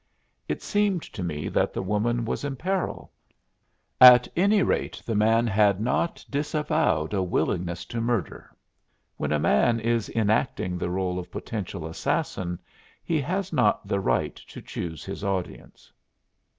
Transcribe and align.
It 0.49 0.63
seemed 0.63 1.03
to 1.03 1.21
me 1.21 1.47
that 1.49 1.73
the 1.73 1.83
woman 1.83 2.25
was 2.25 2.43
in 2.43 2.55
peril; 2.55 3.11
at 4.09 4.27
any 4.35 4.63
rate 4.63 4.99
the 5.05 5.13
man 5.13 5.45
had 5.45 5.79
not 5.79 6.25
disavowed 6.27 7.13
a 7.13 7.21
willingness 7.21 7.85
to 7.85 8.01
murder. 8.01 8.49
When 9.17 9.31
a 9.31 9.37
man 9.37 9.79
is 9.79 10.09
enacting 10.09 10.79
the 10.79 10.87
rôle 10.87 11.19
of 11.19 11.29
potential 11.29 11.85
assassin 11.85 12.57
he 13.03 13.21
has 13.21 13.53
not 13.53 13.87
the 13.87 13.99
right 13.99 14.35
to 14.35 14.59
choose 14.59 15.05
his 15.05 15.23
audience. 15.23 15.93